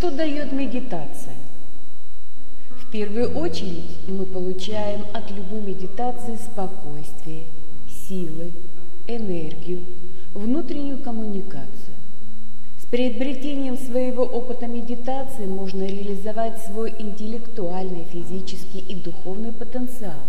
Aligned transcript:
Что 0.00 0.10
дает 0.10 0.50
медитация? 0.52 1.34
В 2.70 2.90
первую 2.90 3.36
очередь 3.36 4.08
мы 4.08 4.24
получаем 4.24 5.04
от 5.12 5.30
любой 5.30 5.60
медитации 5.60 6.36
спокойствие, 6.36 7.44
силы, 8.08 8.50
энергию, 9.06 9.84
внутреннюю 10.32 11.02
коммуникацию. 11.02 11.94
С 12.82 12.86
приобретением 12.86 13.76
своего 13.76 14.22
опыта 14.24 14.66
медитации 14.66 15.44
можно 15.44 15.82
реализовать 15.82 16.62
свой 16.62 16.94
интеллектуальный, 16.98 18.04
физический 18.04 18.78
и 18.80 18.94
духовный 18.94 19.52
потенциал, 19.52 20.22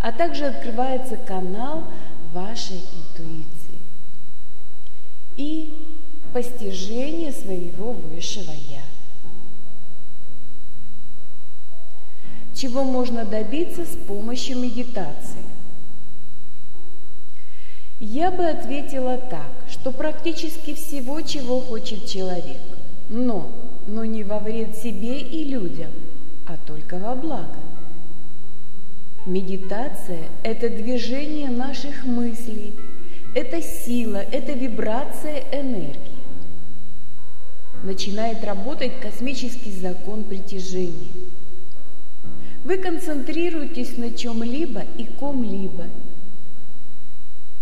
а 0.00 0.12
также 0.12 0.46
открывается 0.46 1.18
канал 1.18 1.84
вашей 2.32 2.78
интуиции 2.78 3.78
и 5.36 5.74
постижение 6.32 7.32
своего 7.32 7.92
высшего 7.92 8.50
Я. 8.70 8.93
Чего 12.54 12.84
можно 12.84 13.24
добиться 13.24 13.84
с 13.84 13.96
помощью 14.06 14.58
медитации? 14.58 15.42
Я 17.98 18.30
бы 18.30 18.46
ответила 18.46 19.16
так, 19.18 19.50
что 19.68 19.90
практически 19.90 20.74
всего, 20.74 21.20
чего 21.22 21.60
хочет 21.60 22.06
человек, 22.06 22.60
но, 23.08 23.50
но 23.88 24.04
не 24.04 24.22
во 24.22 24.38
вред 24.38 24.76
себе 24.76 25.20
и 25.20 25.44
людям, 25.44 25.90
а 26.46 26.56
только 26.64 26.98
во 26.98 27.16
благо. 27.16 27.58
Медитация– 29.26 30.28
это 30.44 30.68
движение 30.68 31.48
наших 31.48 32.04
мыслей, 32.04 32.74
это 33.34 33.62
сила, 33.62 34.18
это 34.18 34.52
вибрация 34.52 35.42
энергии. 35.50 35.98
Начинает 37.82 38.44
работать 38.44 39.00
космический 39.00 39.72
закон 39.72 40.22
притяжения. 40.22 41.33
Вы 42.64 42.78
концентрируетесь 42.78 43.96
на 43.98 44.10
чем-либо 44.10 44.82
и 44.98 45.04
ком-либо– 45.04 45.84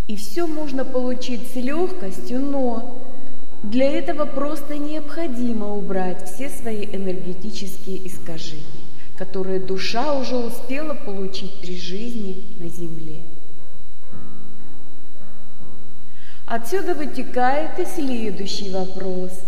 и 0.09 0.17
все 0.17 0.47
можно 0.47 0.85
получить 0.85 1.53
с 1.53 1.57
легкостью, 1.57 2.41
но 2.41 2.99
для 3.63 3.91
этого 3.91 4.27
просто 4.27 4.77
необходимо 4.77 5.75
убрать 5.75 6.29
все 6.29 6.49
свои 6.49 6.85
энергетические 6.85 8.07
искажения, 8.09 8.63
которые 9.17 9.61
душа 9.61 10.19
уже 10.19 10.37
успела 10.37 10.95
получить 10.95 11.61
при 11.61 11.79
жизни 11.79 12.45
на 12.59 12.69
Земле. 12.69 13.23
Отсюда 16.47 16.95
вытекает 16.95 17.79
и 17.79 17.87
следующий 17.87 18.71
вопрос. 18.71 19.41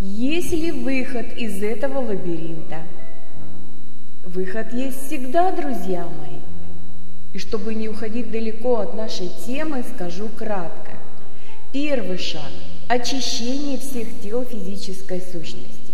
Есть 0.00 0.52
ли 0.52 0.72
выход 0.72 1.32
из 1.36 1.62
этого 1.62 2.00
лабиринта? 2.00 2.82
Выход 4.24 4.72
есть 4.72 5.06
всегда, 5.06 5.50
друзья 5.50 6.04
мои. 6.06 6.38
И 7.32 7.38
чтобы 7.38 7.74
не 7.74 7.88
уходить 7.88 8.30
далеко 8.30 8.78
от 8.78 8.94
нашей 8.94 9.28
темы, 9.44 9.82
скажу 9.94 10.28
кратко. 10.28 10.92
Первый 11.72 12.18
шаг– 12.18 12.52
очищение 12.88 13.78
всех 13.78 14.06
тел 14.20 14.44
физической 14.44 15.20
сущности. 15.20 15.92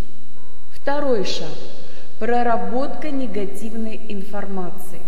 Второй 0.73 1.25
шаг– 1.25 1.57
проработка 2.19 3.11
негативной 3.11 3.99
информации. 4.09 5.01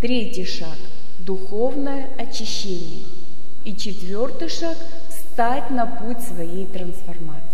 Третий 0.00 0.46
шаг– 0.46 0.78
духовное 1.20 2.08
очищение. 2.18 3.04
И 3.64 3.76
четвертый 3.76 4.48
шаг– 4.48 4.76
встать 5.10 5.70
на 5.70 5.86
путь 5.86 6.22
своей 6.22 6.66
трансформации. 6.66 7.45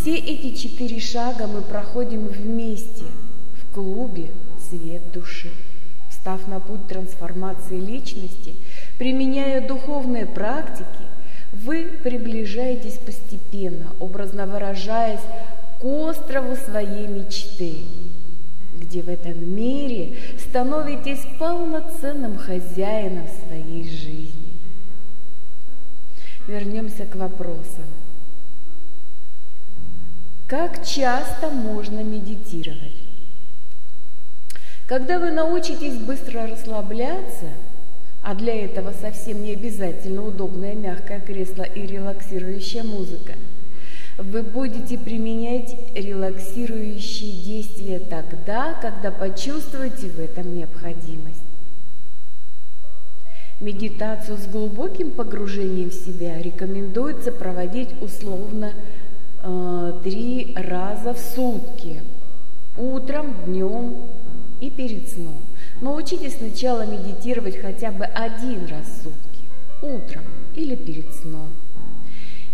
Все 0.00 0.16
эти 0.16 0.54
четыре 0.56 0.98
шага 0.98 1.46
мы 1.46 1.60
проходим 1.60 2.26
вместе 2.26 3.04
в 3.52 3.74
клубе 3.74 4.30
свет 4.70 5.02
души. 5.12 5.50
Став 6.10 6.48
на 6.48 6.58
путь 6.58 6.88
трансформации 6.88 7.78
личности, 7.78 8.56
применяя 8.96 9.60
духовные 9.60 10.24
практики, 10.24 10.86
вы 11.52 11.98
приближаетесь 12.02 12.96
постепенно, 12.96 13.92
образно 14.00 14.46
выражаясь, 14.46 15.20
к 15.78 15.84
острову 15.84 16.56
своей 16.56 17.06
мечты, 17.06 17.74
где 18.78 19.02
в 19.02 19.08
этом 19.10 19.54
мире 19.54 20.14
становитесь 20.38 21.26
полноценным 21.38 22.38
хозяином 22.38 23.26
своей 23.46 23.86
жизни. 23.86 24.54
Вернемся 26.48 27.04
к 27.04 27.16
вопросам. 27.16 27.84
Как 30.50 30.84
часто 30.84 31.48
можно 31.48 32.02
медитировать? 32.02 32.96
Когда 34.88 35.20
вы 35.20 35.30
научитесь 35.30 35.96
быстро 35.96 36.48
расслабляться, 36.48 37.50
а 38.24 38.34
для 38.34 38.64
этого 38.64 38.92
совсем 39.00 39.44
не 39.44 39.52
обязательно 39.52 40.24
удобное 40.24 40.74
мягкое 40.74 41.20
кресло 41.20 41.62
и 41.62 41.86
релаксирующая 41.86 42.82
музыка, 42.82 43.34
вы 44.18 44.42
будете 44.42 44.98
применять 44.98 45.72
релаксирующие 45.94 47.30
действия 47.30 48.00
тогда, 48.00 48.74
когда 48.82 49.12
почувствуете 49.12 50.08
в 50.08 50.18
этом 50.18 50.52
необходимость. 50.56 51.44
Медитацию 53.60 54.36
с 54.36 54.48
глубоким 54.48 55.12
погружением 55.12 55.90
в 55.90 55.94
себя 55.94 56.42
рекомендуется 56.42 57.30
проводить 57.30 57.90
условно 58.02 58.72
три 60.02 60.54
раза 60.56 61.14
в 61.14 61.18
сутки. 61.18 62.02
Утром, 62.76 63.34
днем 63.46 63.96
и 64.60 64.70
перед 64.70 65.08
сном. 65.08 65.40
Научитесь 65.80 66.36
сначала 66.36 66.86
медитировать 66.86 67.56
хотя 67.56 67.90
бы 67.90 68.04
один 68.04 68.66
раз 68.66 68.86
в 68.86 69.02
сутки, 69.02 69.44
утром 69.82 70.24
или 70.54 70.74
перед 70.74 71.14
сном. 71.14 71.48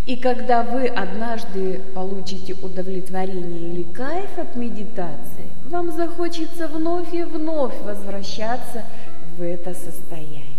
И 0.07 0.17
когда 0.17 0.63
вы 0.63 0.87
однажды 0.87 1.81
получите 1.95 2.55
удовлетворение 2.55 3.73
или 3.73 3.83
кайф 3.83 4.39
от 4.39 4.55
медитации, 4.55 5.51
вам 5.69 5.91
захочется 5.91 6.69
вновь 6.69 7.13
и 7.13 7.25
вновь 7.25 7.77
возвращаться 7.83 8.85
в 9.37 9.43
это 9.43 9.75
состояние. 9.75 10.56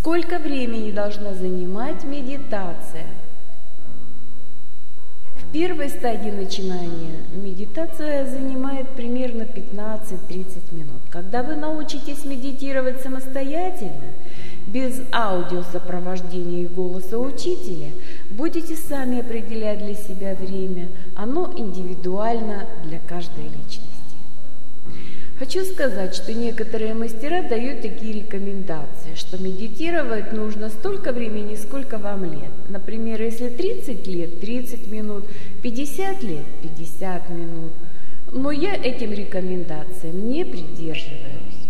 Сколько 0.00 0.38
времени 0.38 0.90
должна 0.90 1.34
занимать 1.34 2.04
медитация? 2.04 3.06
первой 5.52 5.88
стадии 5.88 6.30
начинания 6.30 7.24
медитация 7.34 8.24
занимает 8.26 8.88
примерно 8.90 9.42
15-30 9.42 10.72
минут. 10.72 11.02
Когда 11.10 11.42
вы 11.42 11.56
научитесь 11.56 12.24
медитировать 12.24 13.00
самостоятельно, 13.00 14.12
без 14.66 15.02
аудиосопровождения 15.12 16.62
и 16.62 16.68
голоса 16.68 17.18
учителя, 17.18 17.90
будете 18.30 18.76
сами 18.76 19.20
определять 19.20 19.78
для 19.78 19.94
себя 19.94 20.34
время. 20.34 20.88
Оно 21.16 21.52
индивидуально 21.56 22.66
для 22.84 23.00
каждой 23.00 23.44
личности. 23.44 23.89
Хочу 25.40 25.64
сказать, 25.64 26.14
что 26.14 26.34
некоторые 26.34 26.92
мастера 26.92 27.40
дают 27.40 27.80
такие 27.80 28.12
рекомендации, 28.12 29.14
что 29.14 29.42
медитировать 29.42 30.34
нужно 30.34 30.68
столько 30.68 31.12
времени, 31.12 31.54
сколько 31.54 31.96
вам 31.96 32.24
лет. 32.24 32.52
Например, 32.68 33.22
если 33.22 33.48
30 33.48 34.06
лет– 34.06 34.38
30 34.42 34.88
минут, 34.88 35.24
50 35.62 36.22
лет– 36.24 36.44
50 36.62 37.30
минут. 37.30 37.72
Но 38.30 38.50
я 38.50 38.74
этим 38.74 39.12
рекомендациям 39.12 40.28
не 40.28 40.44
придерживаюсь. 40.44 41.66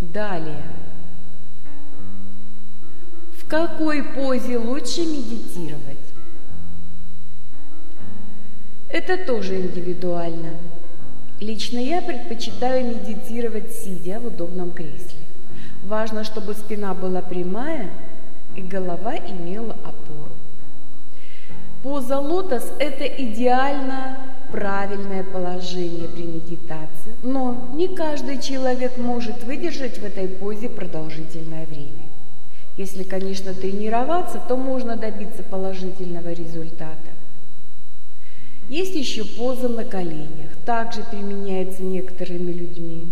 Далее. 0.00 0.64
В 3.38 3.48
какой 3.48 4.02
позе 4.02 4.58
лучше 4.58 5.02
медитировать? 5.02 5.98
Это 8.88 9.16
тоже 9.24 9.60
индивидуально. 9.60 10.54
Лично 11.40 11.78
я 11.78 12.00
предпочитаю 12.00 12.86
медитировать 12.86 13.72
сидя 13.72 14.20
в 14.20 14.26
удобном 14.26 14.70
кресле. 14.70 15.18
Важно, 15.84 16.24
чтобы 16.24 16.54
спина 16.54 16.94
была 16.94 17.22
прямая 17.22 17.90
и 18.56 18.62
голова 18.62 19.16
имела 19.16 19.72
опору. 19.84 20.30
Поза 21.82 22.18
лотос– 22.18 22.72
это 22.78 23.04
идеально 23.04 24.16
правильное 24.50 25.24
положение 25.24 26.08
при 26.08 26.22
медитации, 26.22 27.12
но 27.22 27.68
не 27.74 27.88
каждый 27.88 28.40
человек 28.40 28.96
может 28.96 29.42
выдержать 29.42 29.98
в 29.98 30.04
этой 30.04 30.28
позе 30.28 30.68
продолжительное 30.68 31.66
время. 31.66 32.08
Если, 32.76 33.02
конечно, 33.02 33.52
тренироваться, 33.52 34.40
то 34.48 34.56
можно 34.56 34.96
добиться 34.96 35.42
положительного 35.42 36.32
результата. 36.32 37.13
Есть 38.74 38.96
еще 38.96 39.24
поза 39.24 39.68
на 39.68 39.84
коленях, 39.84 40.50
также 40.66 41.04
применяется 41.08 41.84
некоторыми 41.84 42.50
людьми. 42.50 43.06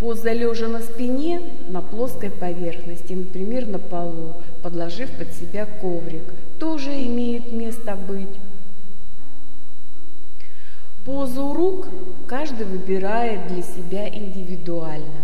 Поза 0.00 0.32
лежа 0.32 0.66
на 0.66 0.80
спине 0.80 1.42
на 1.68 1.82
плоской 1.82 2.30
поверхности, 2.30 3.12
например, 3.12 3.66
на 3.66 3.78
полу, 3.78 4.36
подложив 4.62 5.10
под 5.10 5.34
себя 5.34 5.66
коврик, 5.66 6.22
тоже 6.58 6.88
имеет 7.04 7.52
место 7.52 7.96
быть. 7.96 8.34
Позу 11.04 11.52
рук 11.52 11.88
каждый 12.26 12.64
выбирает 12.64 13.46
для 13.48 13.62
себя 13.62 14.08
индивидуально. 14.08 15.20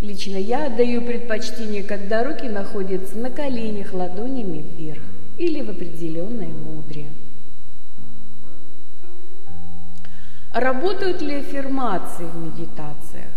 Лично 0.00 0.36
я 0.36 0.66
отдаю 0.66 1.02
предпочтение, 1.02 1.82
когда 1.82 2.22
руки 2.22 2.48
находятся 2.48 3.18
на 3.18 3.30
коленях 3.30 3.92
ладонями 3.92 4.64
вверх 4.76 5.02
или 5.36 5.62
в 5.62 5.70
определенной 5.70 6.46
мудре. 6.46 7.06
Работают 10.52 11.22
ли 11.22 11.36
аффирмации 11.36 12.24
в 12.24 12.36
медитациях? 12.36 13.30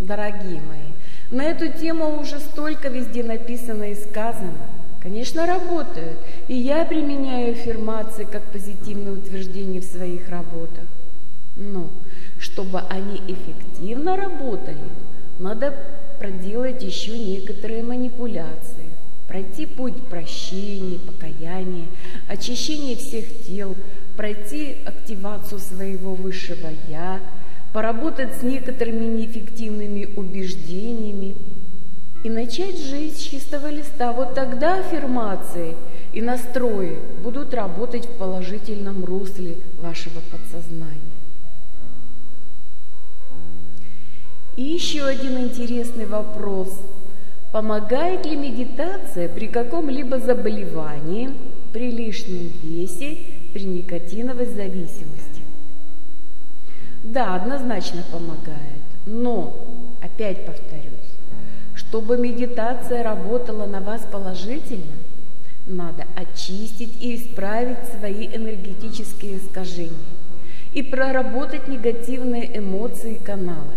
Дорогие 0.00 0.60
мои, 0.62 0.90
на 1.30 1.44
эту 1.44 1.68
тему 1.68 2.20
уже 2.20 2.40
столько 2.40 2.88
везде 2.88 3.22
написано 3.22 3.84
и 3.84 3.94
сказано. 3.94 4.58
Конечно, 5.00 5.46
работают, 5.46 6.18
и 6.48 6.54
я 6.54 6.84
применяю 6.86 7.52
аффирмации 7.52 8.24
как 8.24 8.42
позитивное 8.50 9.12
утверждение 9.12 9.80
в 9.80 9.84
своих 9.84 10.28
работах. 10.28 10.84
Но 11.54 11.90
чтобы 12.40 12.80
они 12.90 13.22
эффективно 13.28 14.16
работали, 14.16 14.90
надо 15.38 15.72
проделать 16.18 16.82
еще 16.82 17.16
некоторые 17.16 17.84
манипуляции, 17.84 18.90
пройти 19.28 19.66
путь 19.66 20.02
прощения, 20.08 20.98
покаяния, 20.98 21.86
очищения 22.28 22.96
всех 22.96 23.24
тел, 23.46 23.76
пройти 24.16 24.76
активацию 24.84 25.58
своего 25.58 26.14
высшего 26.14 26.68
«я», 26.88 27.20
поработать 27.72 28.34
с 28.34 28.42
некоторыми 28.42 29.04
неэффективными 29.04 30.08
убеждениями 30.16 31.34
и 32.22 32.30
начать 32.30 32.78
жить 32.78 33.16
с 33.16 33.20
чистого 33.20 33.68
листа. 33.68 34.12
Вот 34.12 34.34
тогда 34.34 34.78
аффирмации 34.78 35.76
и 36.12 36.22
настрои 36.22 36.98
будут 37.22 37.52
работать 37.52 38.06
в 38.06 38.16
положительном 38.16 39.04
русле 39.04 39.56
вашего 39.78 40.20
подсознания. 40.30 41.00
И 44.56 44.62
еще 44.62 45.04
один 45.04 45.38
интересный 45.38 46.06
вопрос. 46.06 46.80
Помогает 47.52 48.24
ли 48.24 48.36
медитация 48.36 49.28
при 49.28 49.48
каком-либо 49.48 50.20
заболевании, 50.20 51.30
при 51.72 51.90
лишнем 51.90 52.52
весе 52.62 53.18
при 53.54 53.62
никотиновой 53.62 54.46
зависимости. 54.46 55.42
Да, 57.04 57.36
однозначно 57.36 58.02
помогает, 58.10 58.82
но, 59.06 59.64
опять 60.02 60.44
повторюсь, 60.44 60.90
чтобы 61.76 62.18
медитация 62.18 63.04
работала 63.04 63.66
на 63.66 63.80
вас 63.80 64.06
положительно, 64.10 64.96
надо 65.66 66.04
очистить 66.16 67.00
и 67.00 67.14
исправить 67.14 67.78
свои 67.96 68.26
энергетические 68.26 69.38
искажения 69.38 69.92
и 70.72 70.82
проработать 70.82 71.68
негативные 71.68 72.58
эмоции 72.58 73.14
и 73.14 73.24
каналы, 73.24 73.74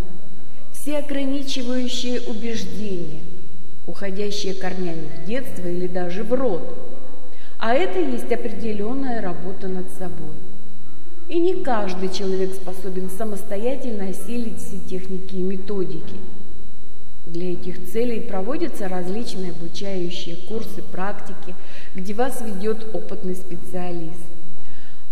все 0.73 0.97
ограничивающие 0.97 2.21
убеждения, 2.21 3.21
уходящие 3.85 4.55
корнями 4.55 5.07
в 5.21 5.27
детство 5.27 5.67
или 5.67 5.85
даже 5.85 6.23
в 6.23 6.33
род– 6.33 6.75
а 7.59 7.73
это 7.73 7.99
есть 7.99 8.31
определенная 8.31 9.21
работа 9.21 9.67
над 9.67 9.91
собой. 9.91 10.35
И 11.27 11.39
не 11.39 11.63
каждый 11.63 12.09
человек 12.09 12.53
способен 12.53 13.09
самостоятельно 13.09 14.09
осилить 14.09 14.59
все 14.59 14.77
техники 14.79 15.35
и 15.35 15.43
методики. 15.43 16.15
Для 17.25 17.51
этих 17.51 17.91
целей 17.91 18.21
проводятся 18.21 18.87
различные 18.87 19.51
обучающие 19.51 20.37
курсы, 20.47 20.81
практики, 20.81 21.55
где 21.93 22.13
вас 22.13 22.41
ведет 22.41 22.95
опытный 22.95 23.35
специалист. 23.35 24.21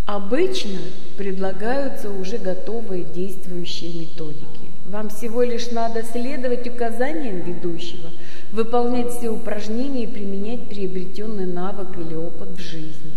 Обычно 0.06 0.80
предлагаются 1.18 2.10
уже 2.10 2.38
готовые 2.38 3.04
действующие 3.04 3.94
методики. 3.94 4.65
Вам 4.86 5.10
всего 5.10 5.42
лишь 5.42 5.72
надо 5.72 6.04
следовать 6.04 6.68
указаниям 6.68 7.42
ведущего– 7.42 8.10
выполнять 8.52 9.12
все 9.12 9.30
упражнения 9.30 10.04
и 10.04 10.08
применять 10.08 10.70
приобретенный 10.70 11.46
навык 11.46 11.98
или 11.98 12.16
опыт 12.16 12.50
в 12.50 12.60
жизни. 12.60 13.12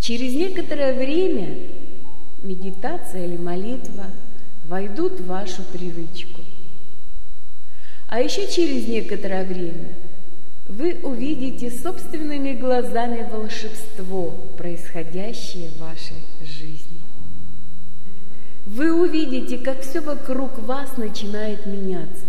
Через 0.00 0.34
некоторое 0.34 0.94
время 0.94 1.56
медитация 2.42 3.24
или 3.24 3.36
молитва 3.36 4.06
войдут 4.64 5.20
в 5.20 5.26
вашу 5.26 5.62
привычку. 5.62 6.40
А 8.08 8.20
еще 8.20 8.50
через 8.50 8.86
некоторое 8.86 9.44
время 9.44 9.94
вы 10.66 10.98
увидите 11.02 11.70
собственными 11.70 12.52
глазами 12.52 13.28
волшебство, 13.30 14.34
происходящее 14.56 15.70
в 15.70 15.80
вашей 15.80 16.16
жизни. 16.42 16.87
Вы 18.68 18.92
увидите, 18.92 19.56
как 19.56 19.80
все 19.80 20.02
вокруг 20.02 20.58
вас 20.58 20.98
начинает 20.98 21.64
меняться. 21.64 22.26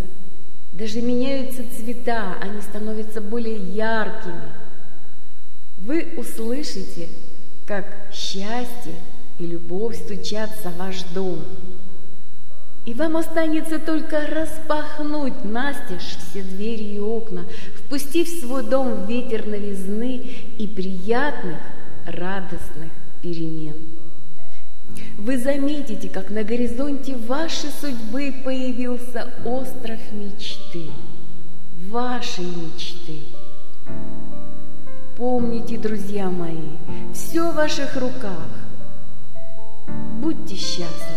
Даже 0.71 1.01
меняются 1.01 1.63
цвета, 1.75 2.37
они 2.39 2.61
становятся 2.61 3.19
более 3.19 3.57
яркими. 3.57 4.49
Вы 5.79 6.13
услышите, 6.15 7.09
как 7.67 7.85
счастье 8.13 8.95
и 9.37 9.47
любовь 9.47 9.97
стучатся 9.97 10.69
в 10.69 10.77
ваш 10.77 11.03
дом. 11.13 11.43
И 12.85 12.93
вам 12.93 13.17
останется 13.17 13.77
только 13.77 14.25
распахнуть 14.25 15.43
настежь 15.43 16.15
все 16.15 16.41
двери 16.41 16.95
и 16.95 16.99
окна, 16.99 17.47
впустив 17.75 18.29
в 18.29 18.39
свой 18.39 18.63
дом 18.63 19.05
ветер 19.07 19.45
новизны 19.45 20.25
и 20.57 20.67
приятных, 20.67 21.59
радостных 22.05 22.91
перемен. 23.21 23.75
Вы 25.17 25.37
заметите, 25.37 26.09
как 26.09 26.29
на 26.29 26.43
горизонте 26.43 27.15
вашей 27.15 27.69
судьбы 27.69 28.33
появился 28.43 29.27
остров 29.45 29.99
мечты, 30.13 30.89
вашей 31.89 32.45
мечты. 32.45 33.19
Помните, 35.17 35.77
друзья 35.77 36.29
мои, 36.29 36.77
все 37.13 37.51
в 37.51 37.55
ваших 37.55 37.95
руках. 37.97 38.47
Будьте 40.21 40.55
счастливы. 40.55 41.08